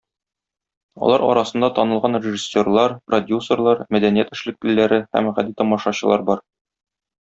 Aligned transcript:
Алар 1.07 1.23
арасында 1.25 1.69
танылган 1.81 2.17
режиссерлар, 2.25 2.97
продюсерлар, 3.13 3.87
мәдәният 3.97 4.35
эшлеклеләре 4.41 5.03
һәм 5.15 5.35
гади 5.41 5.59
тамашачылар 5.63 6.31
бар. 6.35 6.49